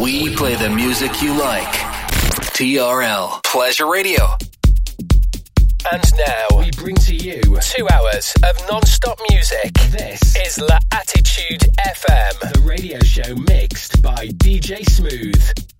We 0.00 0.34
play 0.34 0.54
the 0.54 0.70
music 0.70 1.20
you 1.20 1.38
like. 1.38 1.68
TRL 2.56 3.42
Pleasure 3.42 3.86
Radio. 3.86 4.28
And 5.92 6.02
now 6.16 6.58
we 6.58 6.70
bring 6.70 6.96
to 6.96 7.14
you 7.14 7.42
two 7.42 7.86
hours 7.92 8.34
of 8.42 8.58
non-stop 8.70 9.18
music. 9.28 9.74
This 9.90 10.36
is 10.36 10.58
La 10.58 10.78
Attitude 10.92 11.66
FM, 11.86 12.52
the 12.54 12.60
radio 12.62 12.98
show 13.00 13.34
mixed 13.34 14.00
by 14.00 14.28
DJ 14.28 14.88
Smooth. 14.88 15.79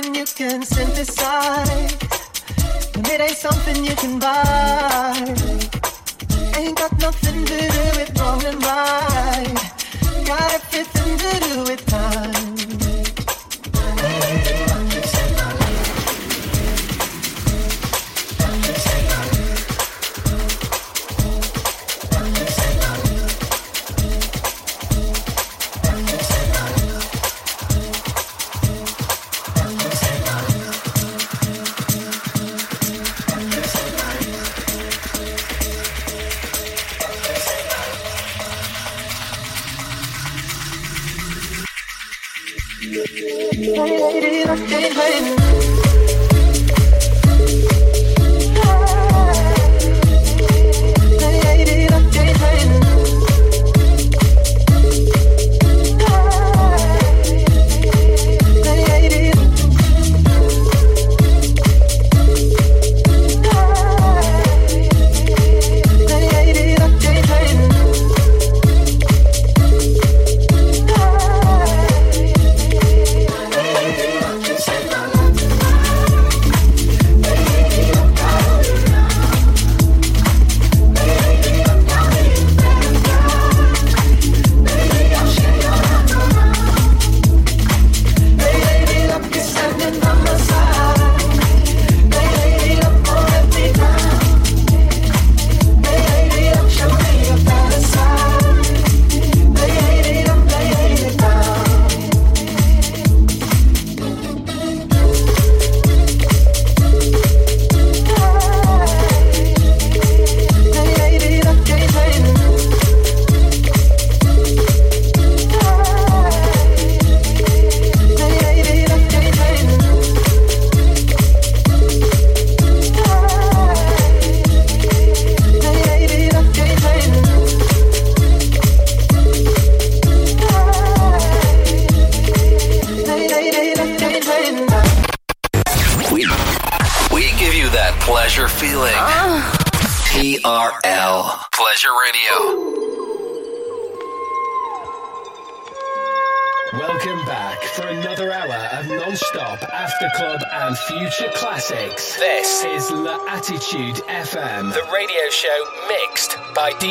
something 0.00 0.14
you 0.14 0.24
can 0.24 0.62
synthesize, 0.62 1.96
and 2.94 3.06
it 3.06 3.20
ain't 3.20 3.36
something 3.36 3.84
you 3.84 3.94
can 3.96 4.18
buy. 4.18 5.12
Ain't 6.56 6.78
got 6.78 6.98
nothing 7.00 7.44
to 7.44 7.58
do 7.58 7.98
with 7.98 8.18
wrong 8.18 8.42
and 8.44 8.62
right. 8.62 9.54
Got 10.26 10.54
everything 10.54 11.18
to 11.18 11.40
do 11.48 11.62
with 11.64 11.84
time. 11.86 12.49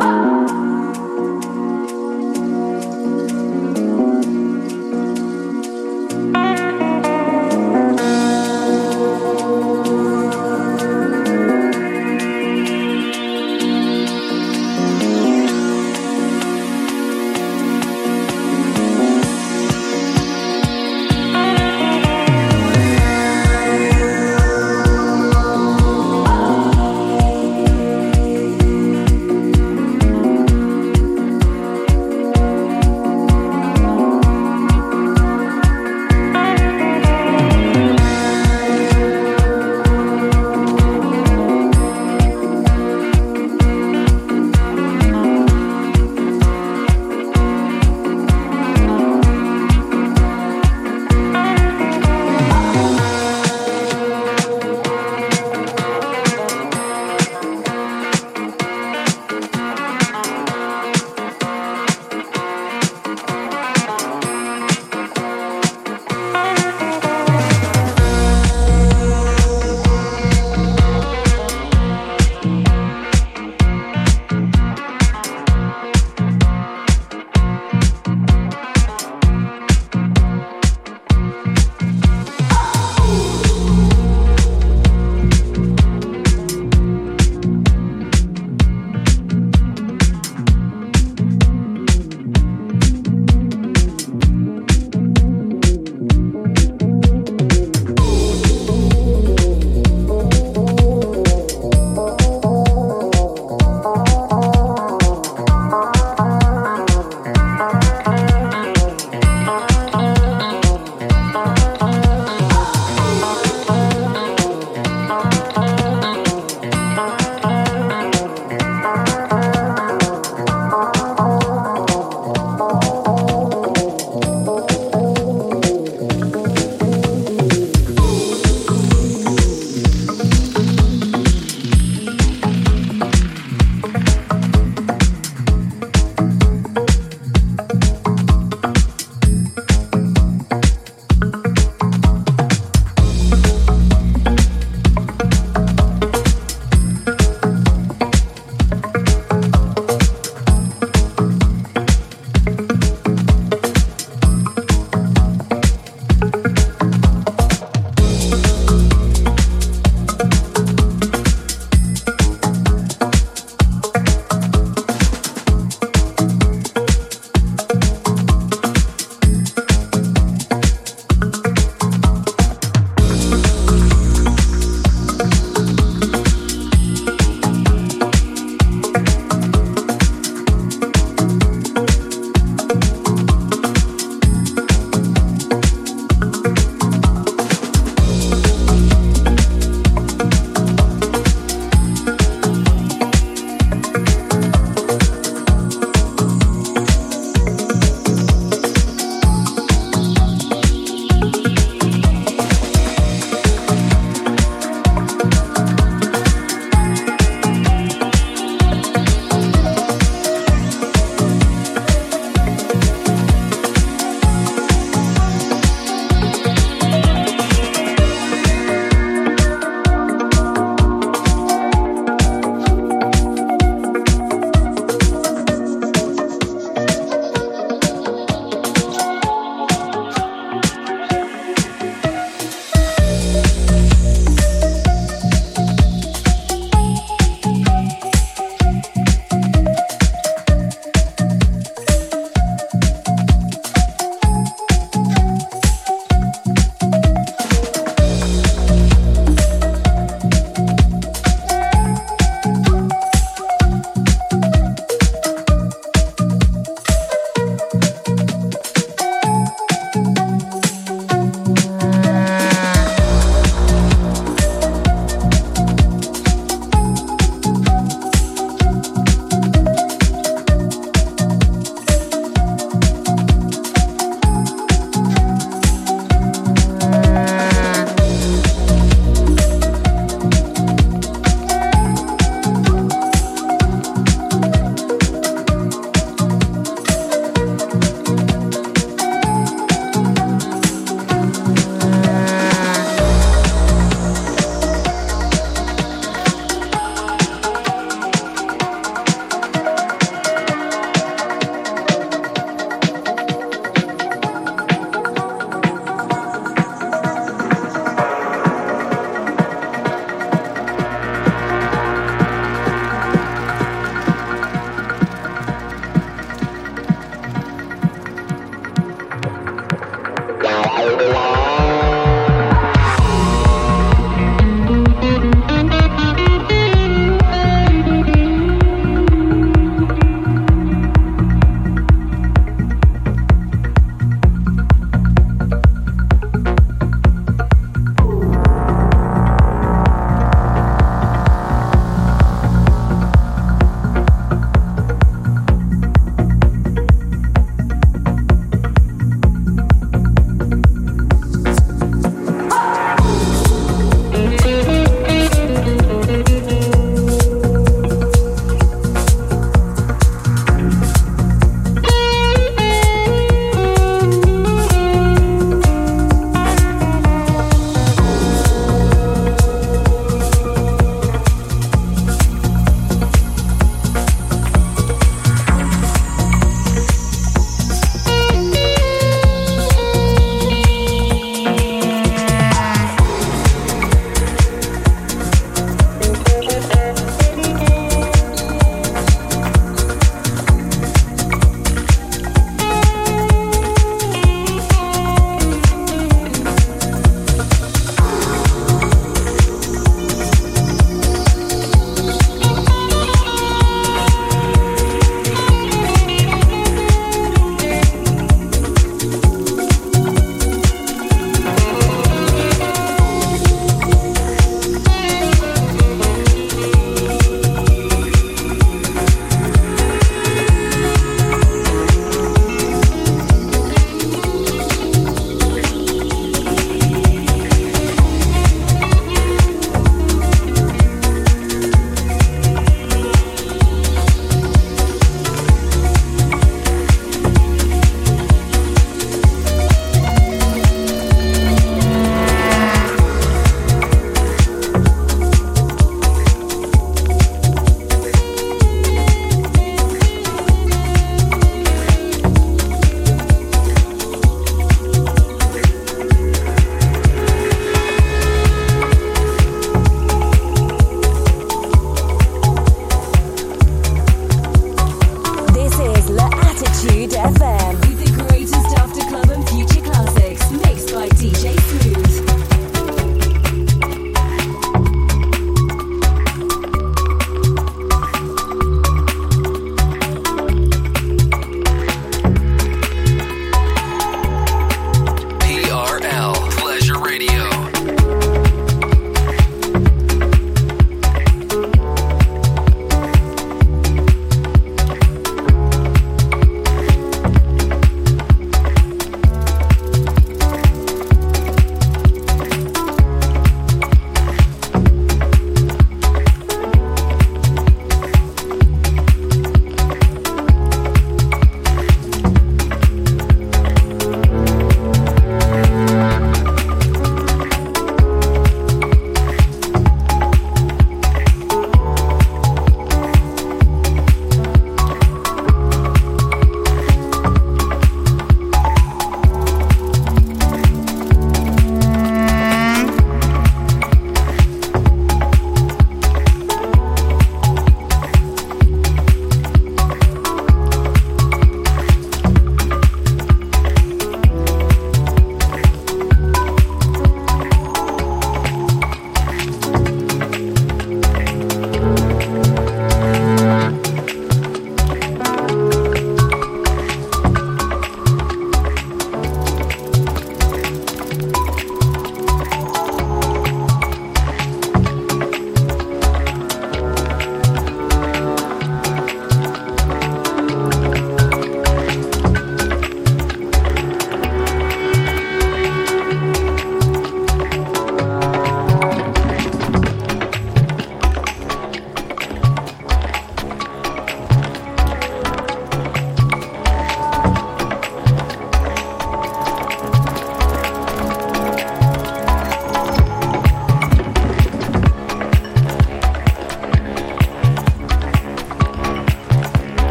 Oh. 0.00 0.37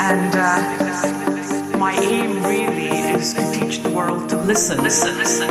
And 0.00 0.34
uh, 0.34 1.78
my 1.78 1.92
aim 2.02 2.42
really 2.42 2.88
is 2.88 3.34
to 3.34 3.52
teach 3.52 3.82
the 3.82 3.90
world 3.90 4.28
to 4.30 4.36
listen, 4.36 4.82
listen, 4.82 5.16
listen. 5.18 5.47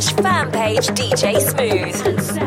Slash 0.00 0.14
fan 0.22 0.50
page 0.52 0.88
DJ 0.88 1.40
Smooth 1.40 2.37